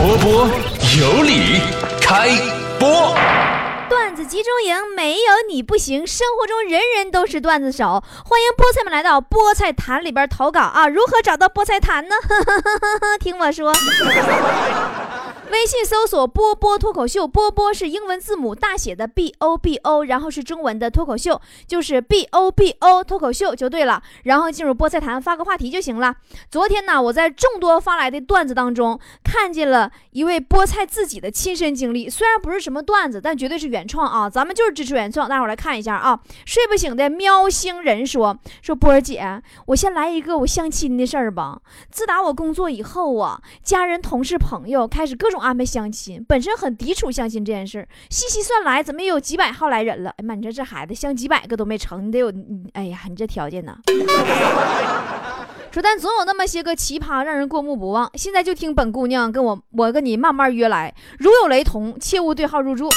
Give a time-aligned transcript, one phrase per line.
[0.00, 0.48] 波波
[0.98, 1.60] 有理，
[2.00, 2.30] 开
[2.78, 3.14] 播。
[3.86, 8.02] 段子集中营没有你不行，生活中人人都是段子手。
[8.24, 10.88] 欢迎菠菜们来到菠菜坛里边投稿啊！
[10.88, 12.14] 如何找到菠菜坛呢？
[13.20, 13.74] 听我说。
[15.50, 24.00] 微信搜索“波波脱口秀”，波波是英文字母大写的 B O B O，然后是中文的脱口秀，就是 B O B O 脱口秀就对了。
[24.22, 26.14] 然后进入菠菜坛发个话题就行了。
[26.50, 34.30] 昨天呢，我在众多发来的段子当中，看见了一位菠菜自己的亲身经历，虽然不是什么段子，但绝对是原创啊！
[34.30, 36.20] 咱们就是支持原创，大伙来看一下啊。
[36.46, 41.60] 睡不醒的喵星人说：“说波儿姐，我先来一个我相亲的事儿吧。
[41.90, 47.88] 自打我工作以后啊，家人、同事、朋友开始各种。”安排相亲，本身很抵触相亲这件事儿。
[48.08, 50.10] 细细算来，怎么也有几百号来人了？
[50.18, 52.32] 哎妈，你说这孩子相几百个都没成，你得有……
[52.74, 53.76] 哎呀，你这条件呢？
[55.72, 58.10] 说但总有那么些个奇葩，让人过目不忘。
[58.14, 60.92] 现在就听本姑娘跟我，我跟你慢慢约来。
[61.18, 62.90] 如有雷同，切勿对号入座。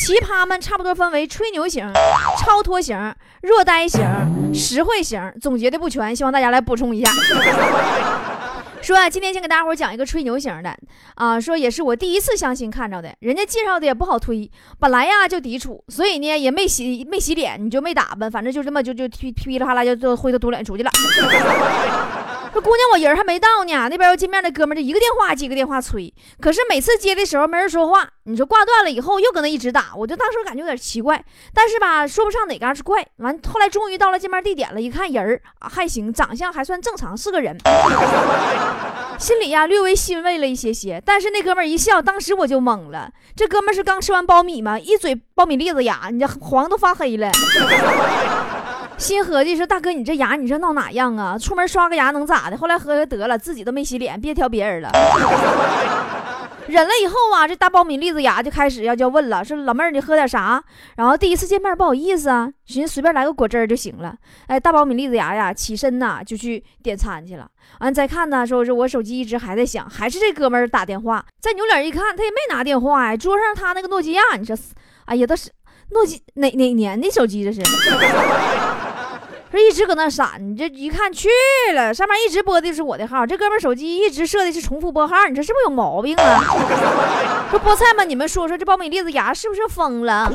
[0.00, 1.88] 奇葩们差不多分为吹牛型、
[2.38, 4.04] 超脱型、弱呆型、
[4.54, 7.10] 实惠型，总结的不全，希望大家来补充一下。
[8.82, 10.76] 说啊，今天先给大家伙讲一个吹牛型的
[11.16, 20.90] 啊，说也是我第一次相亲看着的，人家介绍的也不好推，本来呀就抵触，所以呢也没洗没洗脸，你就没打扮，反正就这么就就噼噼里啪啦就就灰头土脸出去了。
[22.58, 33.06] 这姑娘我人还没到呢，那边要见面的哥们就一个电话接个电话催，可是每次接的时候没人说话，你说挂断了以后又搁那一直打，我就当时感觉有点奇怪，但是吧说不上哪嘎是怪。
[33.18, 37.56] 完后来终于到了见面地点了，一看人儿还行，长相还算正常，是个人，
[39.20, 41.00] 心里呀略微欣慰了一些些。
[41.06, 44.76] 但是那哥们一笑，当时我就懵了，这哥们是刚吃完苞米吗？
[44.76, 47.30] 一嘴苞米粒子牙，你这黄都发黑了。
[48.98, 51.38] 心合计说：“大哥，你这牙，你这闹哪样啊？
[51.38, 54.90] 出门刷个牙能咋的？”后来合计得了，自己都没洗脸，别挑别人了。
[56.66, 60.62] 忍了以后啊，这大苞米粒子牙就开始要就问了：“说老妹儿，你喝点啥？”
[60.96, 64.14] 然后第一次见面不好意思啊，寻思随便来个果汁就行了。
[64.48, 67.48] 哎，大苞米粒子牙呀，起身呐就去点餐去了。
[67.80, 71.24] 完再看呢，说是我手机一直还在响，还是这哥们儿打电话。
[71.40, 74.54] 再扭脸一看，他也没拿电话呀，桌上他那个诺基亚，你说，
[75.06, 75.50] 哎呀，都是
[75.92, 77.62] 诺基哪哪年的手机这是？
[79.50, 81.28] 说一直搁那闪，你这一看去
[81.74, 86.44] 了，上面一直播的是我的号，这哥们手机一直设的是重复拨号，你这是不是有毛病啊？
[87.50, 90.30] 说菠菜们，你们说说这苞米粒子牙是不是疯了？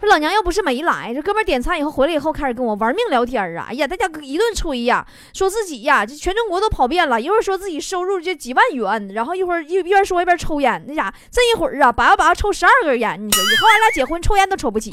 [0.00, 3.66] 说老娘又不是没来，这哥们点餐以后回来以后开始跟我玩命聊天啊！
[3.68, 14.92] 哎呀，大家一顿吹呀，说自己呀这全中国都跑遍了，一会儿说自己收入这几万元，然后一会儿一边说一边抽烟，那家伙这一会儿啊叭叭抽十二根烟，你说以后俺俩结婚抽烟都抽不起。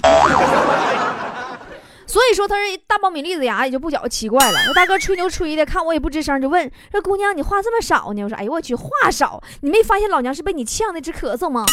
[2.12, 4.60] 所以说他是大苞米粒子牙也就不觉得奇怪了。
[4.68, 8.22] 那大哥吹牛吹的，看我也不吱声，就问这姑娘你话这么少呢？
[8.24, 11.64] 我说哎呦我去，话少，你没发现老娘是被你呛的直咳嗽吗？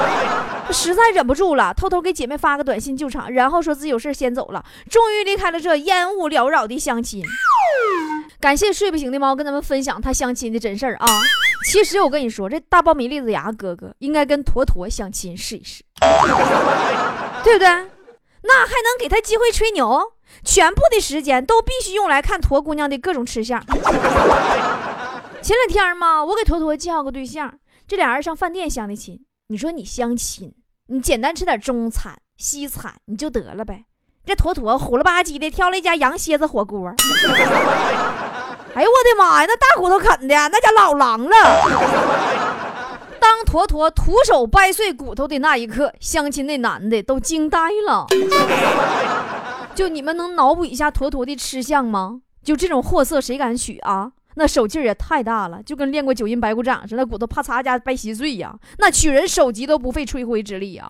[0.72, 7.22] 实在忍不住了，偷偷给姐妹发个短信救场，然后说自己有事先走了，终于离开了这烟雾缭绕的相亲。
[8.40, 11.06] 感谢睡不醒的猫跟咱们分享他相亲的真事儿啊！
[11.70, 15.82] 其实我跟你说，这大苞米粒子牙哥哥应该跟坨坨相亲试一试，
[17.44, 17.95] 对不对？
[18.46, 20.12] 那还能给他机会吹牛？
[20.44, 23.64] 全部的时间都必须用来看驼姑娘的各种吃相。
[25.42, 27.54] 前两天嘛，我给坨坨介绍个对象，
[27.86, 29.24] 这俩人上饭店相的亲。
[29.48, 30.52] 你说你相亲，
[30.88, 33.84] 你简单吃点中餐、西餐你就得了呗。
[34.24, 36.92] 这坨坨虎了吧唧的挑了一家羊蝎子火锅。
[38.74, 41.36] 哎呦我的妈呀，那大骨头啃的，那家老狼了。
[43.46, 48.06] 坨坨徒手掰碎骨头的那一刻，相亲那男的都惊呆了。
[49.74, 52.20] 就你们能脑补一下坨坨的吃相吗？
[52.42, 54.10] 就这种货色，谁敢娶啊？
[54.34, 58.54] 那手劲儿也太大了，就跟练过九阴白骨掌似的，那骨头啪嚓家掰稀碎呀。
[58.78, 60.86] 那取人首级都不费吹灰之力呀。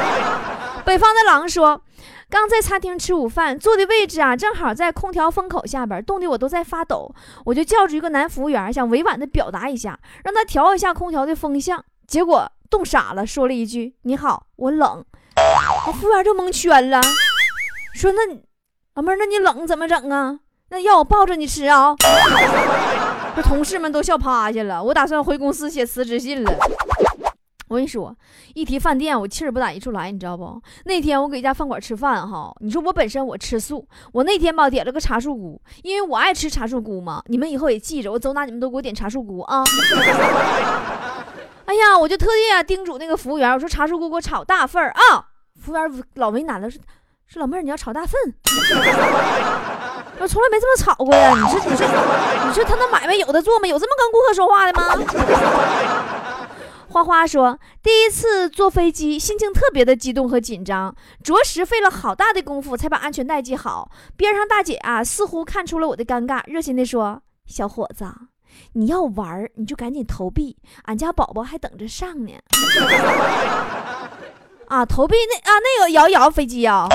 [0.84, 1.82] 北方的狼说。
[2.30, 7.12] 刚在餐厅吃午饭，坐的位置啊，正好在空调风口下边，冻得我都在发抖。
[7.44, 11.84] 我就叫住一个男服务员，想委婉的表达一下，让他调一下空调的风向。
[12.06, 15.04] 结果冻傻了，说了一句：“你好，我冷。”
[15.88, 17.00] 我服务员就蒙圈了，
[17.94, 18.20] 说：“那
[18.94, 20.38] 老妹儿，那你冷怎么整啊？
[20.68, 21.96] 那要我抱着你吃啊？”
[23.34, 24.80] 这同事们都笑趴下了。
[24.80, 26.52] 我打算回公司写辞职信了。
[27.70, 28.12] 我跟你说，
[28.54, 30.60] 一提饭店，我气儿不打一处来，你知道不？
[30.86, 37.22] 那天我搁一家饭馆吃饭，哈，你说我本身我吃素，我那天吧点了个茶树菇，因为我爱吃茶树菇嘛。
[37.26, 39.62] 你们以后也记着，我走哪你们都给我点茶树菇啊。
[41.66, 45.26] 哎呀，我就特地啊叮嘱那个服务员，我说茶树菇给我炒大份儿啊。
[45.54, 46.80] 服务员老为难了，说
[47.28, 48.18] 说老妹儿你要炒大份。
[50.18, 51.34] 我从来没这么炒过呀！
[51.34, 51.86] 你说，你说，
[52.46, 53.68] 你说他那买卖有的做吗？
[53.68, 54.96] 有这么跟顾客说话的吗？
[56.90, 60.92] 花花说，第一次坐飞机，心情特别的激动和紧张，
[61.22, 63.88] 着实费了好大的功夫才把安全带系好。
[64.16, 68.04] 边上大姐啊，似乎看出了我的尴尬，热心的说：“小伙子，
[68.72, 72.32] 你要玩你就赶紧投币，俺家宝宝还等着上呢。
[74.66, 76.88] ”啊，投币那啊，那个摇摇飞机啊。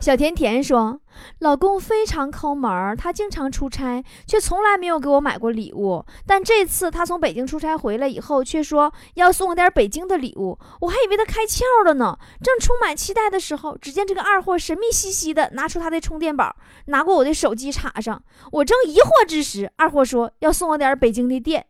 [0.00, 0.98] 小甜甜说
[1.40, 6.02] ：“老公非常抠门儿，他经常出差，却从来没有给我买过礼物。
[6.26, 10.58] 但这次他从北京出差回来以后，却说要送我点北京的礼物。
[10.80, 12.18] 我还以为他开窍了呢。
[12.42, 16.56] 正充满期待的时候，只见这个二货神秘兮兮的拿出他的充电宝，
[16.86, 18.22] 拿过我的手机插上。
[18.52, 21.66] 我正疑惑之时，二货说要送我点北京的电。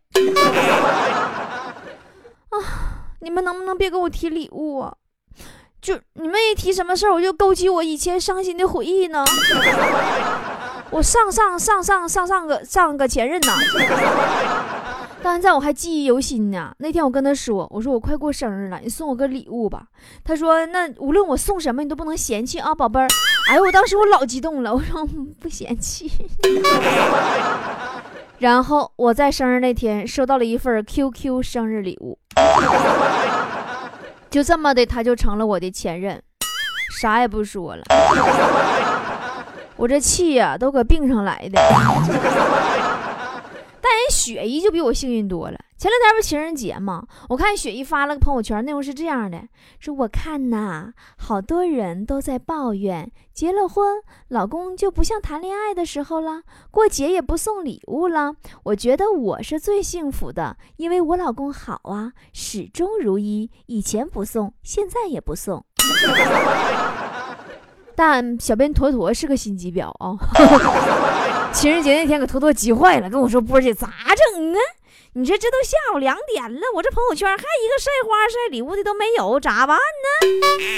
[2.51, 2.57] 啊，
[3.21, 4.95] 你们能不能别给我提礼物啊？”
[5.81, 9.25] 就你们一提什么事儿，我就勾起我以前伤心的回忆呢。
[10.91, 13.53] 我上上上上上上个上个前任呢，
[15.23, 16.75] 到现在我还记忆犹新呢。
[16.79, 19.85] 那天我跟他说，我说我快过生日了，你送我个礼物吧。
[20.25, 23.07] 他说那无论我送什么，你都不能嫌弃啊，宝贝儿。
[23.49, 25.07] 哎呦，我当时我老激动了，我说
[25.39, 26.11] 不嫌弃。
[28.41, 32.19] 然后我在生日那天收到了一份 QQ 生日礼物。
[34.31, 36.23] 就这么的，他就成了我的前任，
[37.01, 37.83] 啥也不说了。
[39.77, 41.61] 我这气呀，都搁病上来的。
[43.81, 45.59] 但人雪姨就比我幸运多了。
[45.81, 47.07] 前两天不情人节吗？
[47.31, 49.45] 我看雪姨发了个朋友圈，内容是这样的：
[49.79, 58.35] 说我看呐，好多人都在抱怨，结了婚，老公就不像谈恋爱的时候了，过节也不送礼物了。
[58.65, 65.65] 我觉得我是最幸福的，因为我老公好啊，始终如一，以前不送，现在也不送。
[67.97, 70.15] 但小编坨坨是个心机婊啊！
[71.55, 74.59] 情人节那天，给坨坨急坏了，跟我说：“波姐咋整啊？”
[75.15, 80.27] 你说这都下午两点了，我这朋友圈还一个晒花晒礼物的都没有，咋办呢？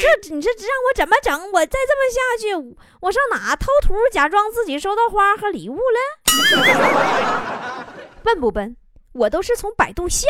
[0.01, 1.53] 这你这让我怎么整？
[1.53, 2.55] 我再这么下去，
[3.03, 5.99] 我上哪偷图假装自己收到花和礼物了？
[8.25, 8.75] 笨不笨？
[9.13, 10.27] 我都是从百度下。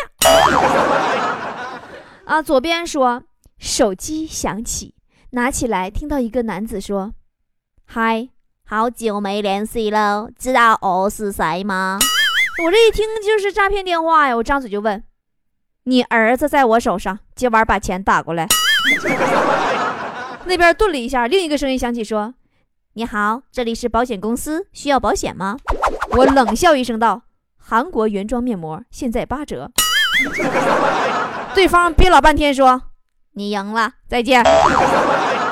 [2.25, 3.23] 啊，左边说
[3.57, 4.97] 手机响起，
[5.31, 7.13] 拿起来听到一个男子说
[7.87, 8.31] ：“嗨，
[8.67, 12.01] 好久没联系了，知道我是谁吗？”
[12.65, 14.37] 我这一听就是诈骗电话呀！
[14.37, 15.03] 我张嘴就问
[15.85, 18.47] ：“你儿子在我手上，今晚把钱打过来。
[20.47, 22.35] ”那边顿了一下，另一个声音响起说
[22.95, 25.57] ：“你好，这里是保险公司，需要保险吗？”
[26.17, 27.23] 我冷笑一声道
[27.59, 29.73] ：“韩国原装面膜现在八折。
[31.55, 32.81] ”对方憋老半天说
[33.35, 34.45] ：“你赢了，再见。”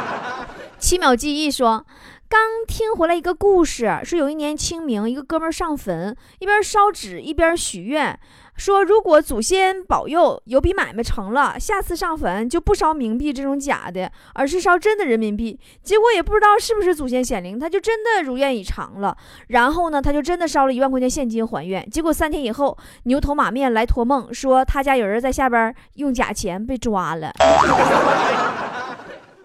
[0.78, 1.84] 七秒记忆说。
[2.30, 8.16] 刚听回来一个故事，说有一年清明，一个哥们儿上坟，一边烧纸一边许愿，
[8.54, 15.58] 说如果祖先保佑有笔买卖成了，下次上坟就不烧冥币这种假的，而是烧真的人民币。
[15.82, 19.16] 结果也不知道是不是祖先显灵，他就真的如愿以偿了。
[19.48, 21.84] 然后呢，他就真的烧了一万块钱现金还愿。
[21.90, 27.32] 结果三天以后，牛头马面来托梦，说他家有人在下边用假钱被抓了。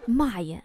[0.06, 0.60] 妈呀！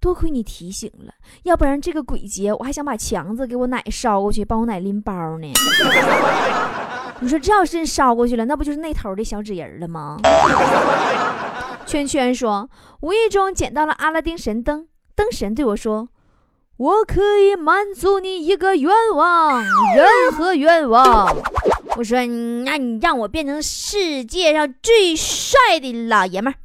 [0.00, 5.52] 多亏你提醒了，要不然这个鬼节我还想把强子给我奶烧过去，帮我奶拎包呢。
[7.22, 10.18] 你说这要是烧过去了，那不就是那头的小纸人了吗？
[11.86, 12.70] 圈圈说，
[13.00, 16.08] 无意中捡到了阿拉丁神灯，灯神对我说
[16.78, 19.62] ：“我可以满足你一个愿望，
[19.94, 21.36] 任何愿望。”
[21.96, 22.24] 我说
[22.64, 26.56] ：“那你让我变成世界上最帅的老爷们儿。”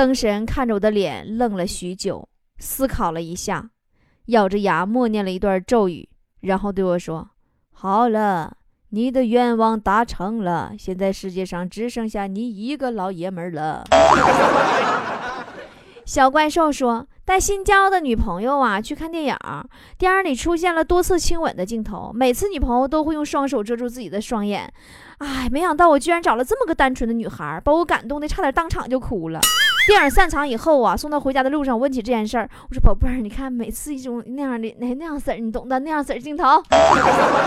[0.00, 2.26] 灯神看着我的脸，愣了许久，
[2.58, 3.68] 思考了一下，
[4.28, 6.08] 咬着牙默念了一段咒语，
[6.40, 7.28] 然后对我说
[7.70, 8.56] ：“好了，
[8.88, 13.84] 你的愿望达成了，现在世界上只剩下你一个老爷们儿了。
[16.06, 19.36] ”小怪兽说：“带新交的女朋友啊去看电影，
[19.98, 24.72] 电影里出现了多次亲吻的镜头，每次女朋友都会用双手遮住自己的双眼。
[25.18, 29.38] 哎，没想到我居然找了这么个单纯的女孩，把我感动的差点当场就哭了。”
[29.90, 36.44] 电影散场以后啊，送他回家的路上，问起这件事儿，我说：“宝贝儿，你看每次一种那样的那那样色儿，你懂的那样色儿镜头，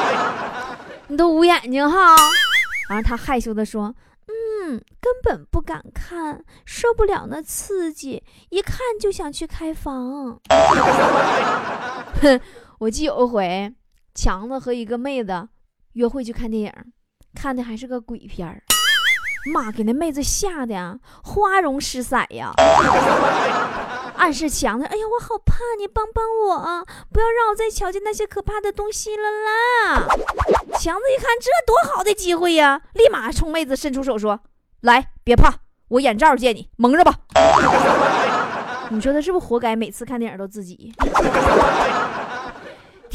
[1.08, 2.18] 你都捂眼睛哈。”
[2.90, 3.96] 然后他害羞的说
[4.28, 10.38] ：“嗯，根本不敢看，受不了那刺激，一看就想去开房。”
[12.22, 12.42] 哼，
[12.80, 13.74] 我记有一回，
[14.14, 15.48] 强子和一个妹子
[15.94, 16.74] 约会去看电影，
[17.34, 18.62] 看的还是个鬼片儿。
[19.52, 22.52] 妈，给那妹子吓得呀，花容失色呀！
[24.16, 26.84] 暗示强子：“哎呀，我好怕，你帮帮我啊！
[27.12, 30.08] 不要让我再瞧见那些可怕的东西了啦！”
[30.80, 34.40] 强子一看，这多好的机会呀，立马冲妹子伸出手说
[34.82, 35.56] ：“来，别怕，
[35.90, 37.14] 我眼罩借你，蒙着吧。
[38.90, 39.76] ”你说他是不是活该？
[39.76, 40.94] 每次看电影都自己。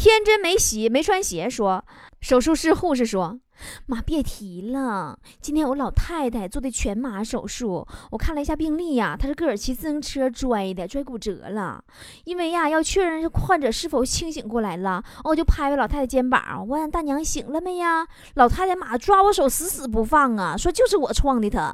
[0.01, 1.85] 天真没洗没穿鞋说，
[2.21, 3.41] 手术室护士说。
[3.87, 5.19] 妈，别提了！
[5.41, 11.83] 今天我老太太做的全麻手术，我看了一下病历呀，她是个儿骑自行车摔的，摔骨折了。
[12.23, 18.07] 因为呀，要确认患者是否清醒过来了，我就拍拍老太太肩膀，问大娘醒了没呀？
[18.35, 21.73] 老太太妈抓我手死死不放啊，说就是我撞的她。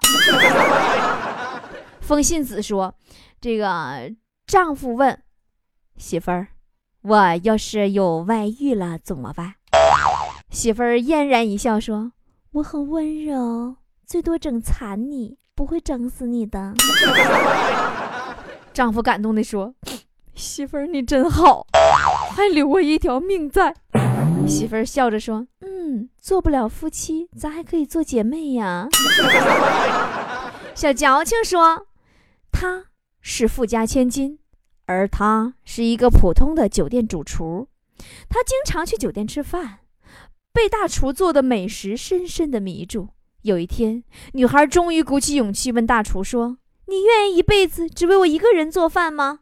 [2.01, 2.95] 风信子说
[3.43, 4.11] ：“这个
[4.47, 5.23] 丈夫问
[5.99, 6.49] 媳妇儿，
[7.05, 9.55] 我要是有外遇了怎么办？”
[10.51, 12.13] 媳妇儿嫣然一笑，说
[12.53, 16.73] ：“我很温柔，最多整残你，不会整死你的。
[18.73, 19.75] ”丈夫感动地说
[20.35, 21.67] ：“媳妇儿你真好，
[22.35, 23.75] 还留我一条命在。
[24.49, 28.89] ”媳妇儿笑着说：“嗯，做不了夫妻，咱还可以做姐妹呀。
[30.75, 31.87] ”小矫情说
[32.51, 32.87] ：“他
[33.21, 34.39] 是富家千金，
[34.87, 37.69] 而他是一个普通的酒店主厨，
[38.29, 39.81] 他经常去酒店吃饭。”
[40.55, 43.09] 被大厨做的美食深深的迷住。
[43.43, 49.41] 有一天，女孩终于鼓起勇气问大厨说：“你愿意一辈子只为我一个人做饭吗？”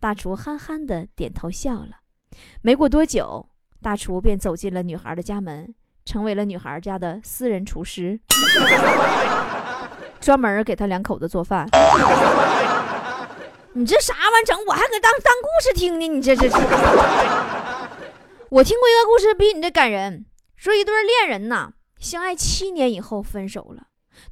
[0.00, 2.00] 大厨憨憨的点头笑了。
[2.60, 3.48] 没过多久，
[3.80, 5.72] 大厨便走进了女孩的家门，
[6.04, 8.18] 成为了女孩家的私人厨师，
[10.20, 11.68] 专门给他两口子做饭。
[13.74, 14.58] 你这啥玩意整？
[14.66, 16.08] 我还给当当故事听呢？
[16.08, 16.56] 你这这这！
[18.50, 20.24] 我听过一个故事，比你这感人。
[20.56, 23.88] 说一对恋人呐，相爱七年以后分手了。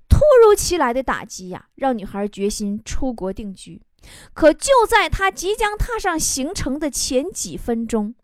[0.08, 3.82] 突如其来的打击呀，让女孩决心出国定居。
[4.32, 8.14] 可就在她即将踏上行程的前几分钟，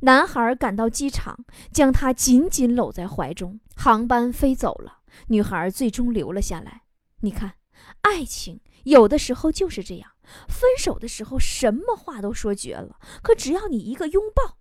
[0.00, 3.60] 男孩赶到机场，将她紧紧搂在怀中。
[3.76, 6.82] 航班飞走了，女孩最终留了下来。
[7.20, 7.54] 你看，
[8.02, 10.10] 爱情有的时候就是这样，
[10.48, 14.56] 分手的时候什么话都说绝了，可只要你一个拥抱，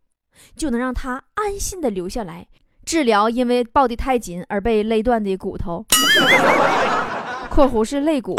[0.55, 2.47] 就能让他安心的留下来。
[2.85, 5.85] 治疗因为抱得太紧而被勒断的骨头
[7.51, 8.35] （括弧是肋骨）。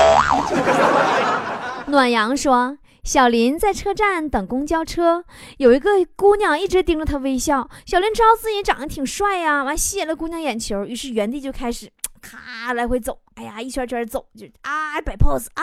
[1.87, 5.25] 暖阳说：“小林在车站等公交车，
[5.58, 7.68] 有一个姑娘一直盯着他微笑。
[7.87, 15.62] 小林知道自己长得挺帅呀，完吸引了姑娘眼球，于是原地就开始。”咔来回走，哎呀，一圈圈走，就啊摆 pose 啊，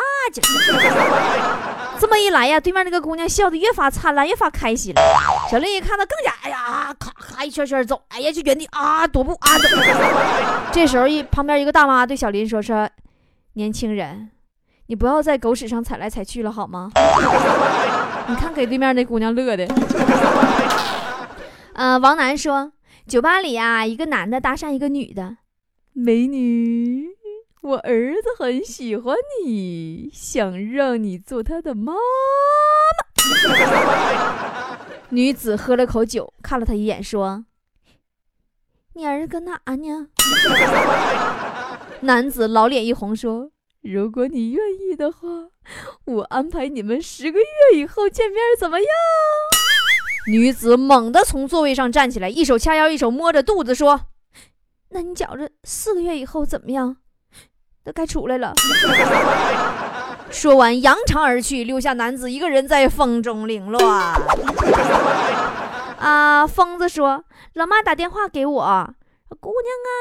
[2.00, 5.02] 这么一来呀，对面那个姑娘笑得越发灿烂，越发开心了。
[5.50, 9.50] 小丽一看到更加，哎呀，咔咔一圈圈走，哎呀，就原地啊踱步啊。
[10.72, 12.90] 这时候一旁边一个大妈对小林说：“说
[13.54, 14.30] 年轻人，
[14.88, 16.92] 你不要在狗屎上踩来踩去了好吗？
[18.28, 19.68] 你看给对面那姑娘乐的。”
[21.74, 22.72] 呃，王楠说，
[23.08, 25.38] 酒吧里啊，一个男的搭讪一个女的。
[26.00, 27.10] 美女，
[27.62, 32.00] 我儿子很喜欢你，想让你做他的妈妈。
[35.10, 37.46] 女子喝了口酒，看了他一眼，说
[38.94, 40.10] ：“你儿子搁哪呢？”
[42.02, 43.50] 男子老脸一红，说
[43.82, 45.28] ：“如果你愿意的话，
[46.06, 47.46] 我安排你们十个月
[47.80, 48.88] 以后见面，怎么样？”
[50.30, 54.02] 女子猛地从座位上站起来，一手掐腰，一手摸着肚子，说。
[54.90, 56.98] 那你觉着四个月以后怎么样？
[57.84, 58.54] 都该出来了。
[60.30, 64.22] 说完扬长而去，留下男子一个人在风中凌乱。
[65.98, 67.24] 啊，疯子说
[67.56, 68.94] ：“老妈打电话给我，
[69.40, 69.96] 姑娘啊，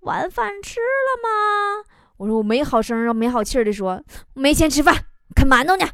[0.00, 1.84] 晚饭吃了吗？”
[2.18, 4.02] 我说：“我没好声没好气的说，
[4.34, 4.94] 没钱吃饭，
[5.36, 5.86] 啃馒头呢。”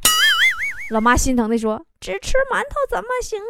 [0.90, 3.45] 老妈心疼的说：“只吃馒头怎么行呢？”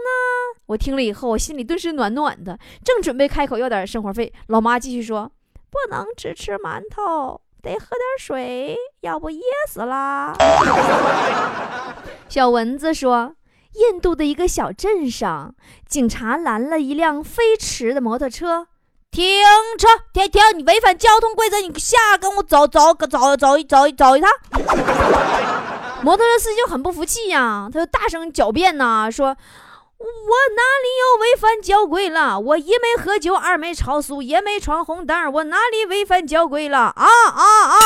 [0.66, 5.30] 我听了以后，我心里顿时暖暖的，正准备开口要点生活费，老妈继续说
[5.70, 10.34] ：“不能只吃馒头，得喝点水，要不噎死了。”
[12.26, 13.34] 小蚊子说
[13.92, 15.54] ：“印度的一个小镇上，
[15.86, 18.68] 警察拦了一辆飞驰的摩托车，
[19.10, 19.22] 停
[19.78, 20.40] 车，停停！
[20.56, 24.30] 你违反交通规则，你下跟我走走走走走走一趟。”
[26.02, 29.28] 摩托车司机就很不服气呀，他就大声狡辩呐，说
[29.98, 32.38] ：“我哪里有违反交规了？
[32.38, 36.78] 我一没喝酒，二没超速，也没闯红灯，我哪里违反交规了？
[36.78, 37.76] 啊啊啊！”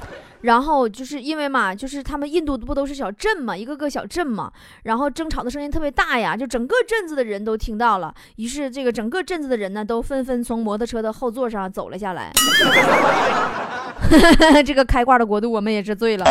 [0.40, 4.50] 然后就是因为嘛，就是他们印度不都是小镇嘛，一个个小镇嘛，
[4.84, 8.12] 然后争吵的声音特别大呀，就整个镇子的人都听到了。
[8.36, 12.32] 于是这个整个镇子的人呢，都纷纷从摩托车的后座上走了下来。
[14.66, 16.24] 这个开挂的国度，我们也是醉了。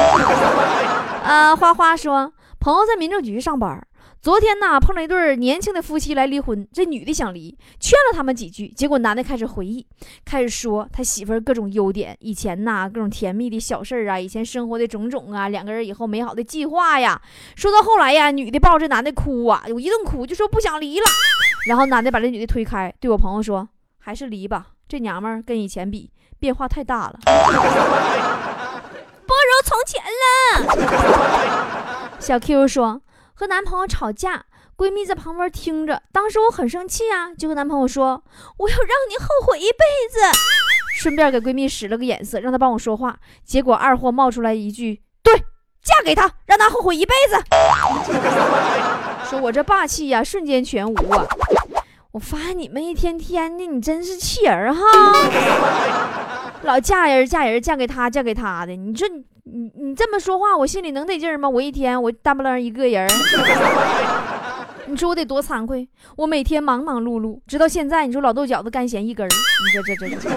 [1.24, 3.86] 啊， 花花说，朋友在民政局上班。
[4.21, 9.88] 昨天呢，碰到一对年轻的夫妻来离婚，这女的想离，劝了他们几句，结果男的开始回忆，
[10.25, 17.21] 开始说他媳妇儿各种优点，以前呐各种甜蜜的小事儿啊，以前生活的种种啊，两个人以后美好的计划呀。
[17.55, 21.05] 说到后来呀，女的抱着男的哭啊，有一顿哭，就说不想离了。
[21.67, 23.69] 然后男的把这女的推开，对我朋友说
[24.00, 27.19] ：“还是离吧，这娘们儿跟以前比变化太大了，
[29.25, 30.24] 不如从前了。”
[32.19, 33.01] 小 Q 说。
[33.34, 34.43] 和男朋友吵架，
[34.75, 38.22] 闺蜜在旁边听着，当时我很生气啊，就和男朋友说
[38.60, 39.77] ：“我要让你后悔一辈
[40.12, 40.19] 子。”
[41.00, 43.15] 顺便给闺蜜使了个眼色，让她帮我说话。
[43.46, 45.34] 结果二货冒出来一句：“对，
[45.81, 47.41] 嫁给他，让他后悔一辈子。”
[49.29, 51.25] 说我这霸气呀，瞬间全无啊！
[52.12, 54.84] 我发现你们一天天的，你真是气人哈！
[56.63, 59.24] 老嫁人嫁人，嫁给他嫁给他的，你说你。
[59.51, 61.50] 你你这么说话，我心里能得劲吗？
[61.50, 63.10] 我一天我大不楞一个人，
[64.86, 65.89] 你说我得多惭愧？
[66.16, 70.30] 我每天忙忙碌碌，直到现在，你说老豆饺子干咸一根儿，你说这这这，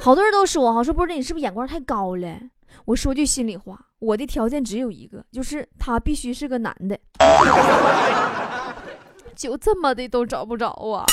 [0.00, 2.36] 好多人都说哈，说波姐你是不是眼光太高了？
[2.84, 6.98] 我说句心里话，我的条件只有一个，就是他必须是个男的，
[9.36, 11.06] 就这么的都找不着啊。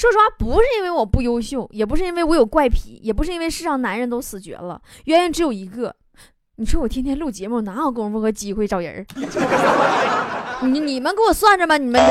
[0.00, 5.94] 说实话，不是因为我不优秀，也不是因为我有怪癖，也不是因为世上男人都死绝了，原因只有一个。
[6.56, 9.06] 你说我天天录节目，哪有功夫和机会找人？
[10.62, 12.02] 你你们给我算着吧，你们。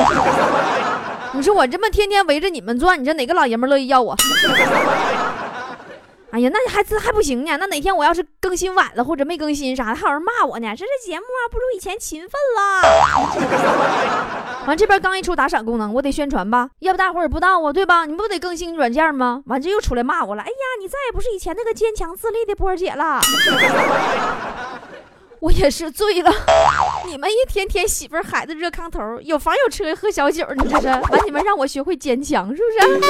[1.34, 4.16] 你说我这么天天围着你们转，你说哪个老爷们乐意要我？
[6.32, 7.56] 哎呀，那你还这还不行呢？
[7.58, 10.74] 那哪天我要是更新晚了，或者没更新啥的，还有人骂我呢。
[10.76, 12.82] 这这节目啊，不如以前勤奋了。
[14.66, 18.06] 完这边刚一出打赏功能，我得宣传吧，要不大伙儿也不知道啊，对吧？
[18.06, 19.42] 你不得更新软件吗？
[19.46, 20.42] 完这又出来骂我了。
[20.42, 23.20] 哎呀，你再也不是以前那个坚强自立的波儿姐了。
[25.40, 26.30] 我也是醉了，
[27.08, 31.02] 你们一天天媳妇儿孩子热炕头，有房有车喝小酒，你这是完？
[31.24, 33.00] 你们让我学会坚强，是不是？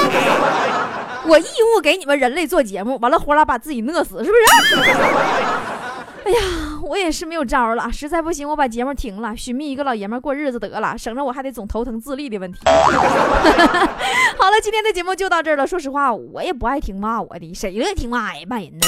[1.27, 1.45] 我义
[1.75, 4.43] 务给你们人类做节目，完了活拉把自己饿死，是不是？
[6.23, 6.39] 哎呀，
[6.83, 12.59] 我也是没有招了，实在不行我把节目停了，寻觅一个老爷们过日子得了，省着我还得总头疼自立的问题。
[12.65, 15.67] 好了，今天的节目就到这儿了。
[15.67, 18.43] 说实话，我也不爱听骂我的，谁乐意听骂呀？
[18.47, 18.87] 骂人呢？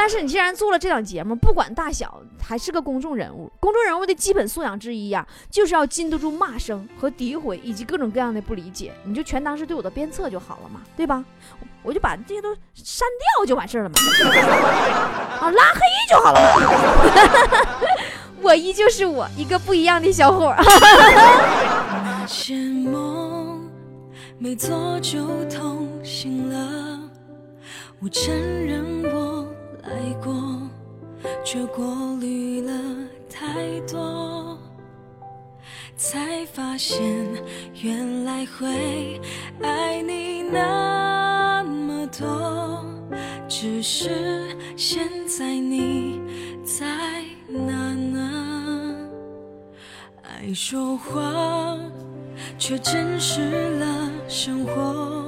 [0.00, 11.22] 但是你既然做了这档节目，不管大小，还是个公众人物，公众人物的基本素养之一呀，就是要经得住骂声和诋毁，以及各种各样的不理解，你就全当是对我的鞭策就好了嘛，对吧？
[11.82, 13.96] 我就把这些都删掉就完事儿了嘛，
[15.38, 16.40] 啊，拉黑就好了。
[18.40, 20.54] 我依旧是我，一个不一样的小伙。
[20.56, 23.70] 那些梦
[24.38, 26.98] 没做就痛醒了，
[28.00, 29.46] 我承认我
[29.90, 30.32] 爱过，
[31.44, 31.84] 却过
[32.20, 32.72] 滤了
[33.28, 34.56] 太多，
[35.96, 37.04] 才发现
[37.82, 39.20] 原来会
[39.60, 42.84] 爱你那么多，
[43.48, 46.20] 只是现在你
[46.64, 46.86] 在
[47.48, 48.96] 哪呢？
[50.22, 51.78] 爱说谎，
[52.56, 55.26] 却真实了生活。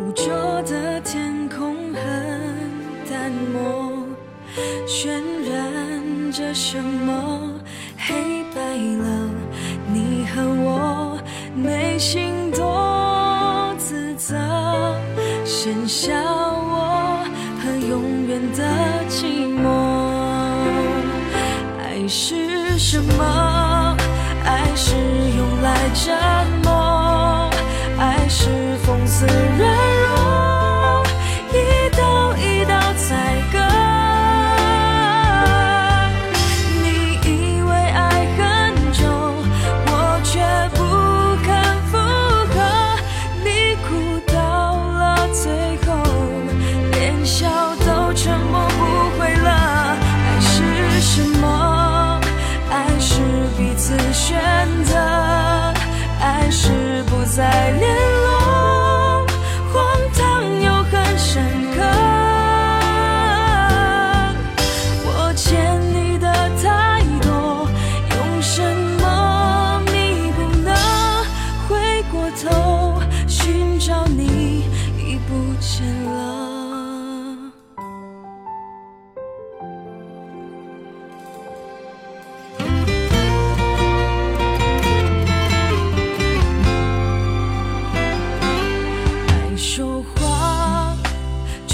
[0.00, 0.26] 污浊
[0.62, 2.47] 的天空很
[3.18, 4.06] 淡漠，
[4.86, 5.08] 渲
[5.50, 7.50] 染着什么？
[7.96, 8.14] 黑
[8.54, 9.28] 白了
[9.92, 11.18] 你和我
[11.52, 14.36] 内心多自责，
[15.44, 17.26] 剩下我
[17.60, 18.62] 和永远的
[19.08, 19.66] 寂寞。
[21.82, 23.96] 爱是什么？
[24.44, 24.94] 爱是
[25.36, 26.12] 用来折
[26.62, 27.50] 磨，
[27.98, 28.48] 爱是
[28.86, 29.77] 讽刺人。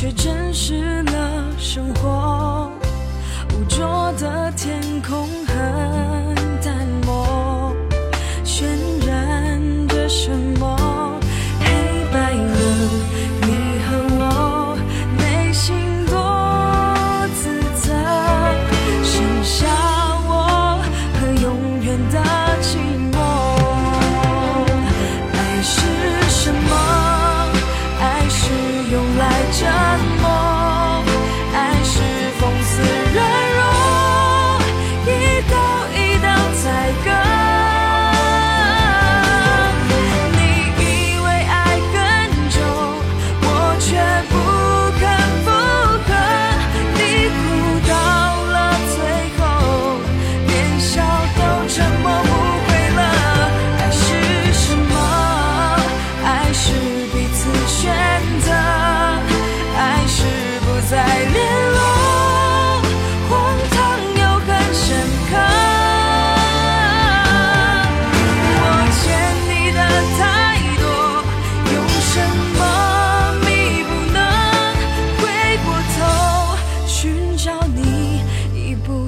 [0.05, 2.14] 却真实了生活。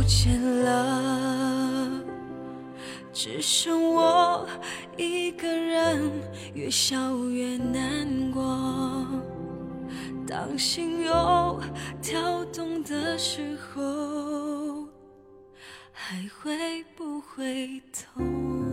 [0.06, 2.02] 见了
[3.12, 4.46] 只剩我
[4.96, 6.10] 一个人
[6.54, 9.06] 越笑越难过。
[10.26, 11.60] 当心又
[12.02, 14.86] 跳动的时候
[15.92, 18.65] 还会不会痛？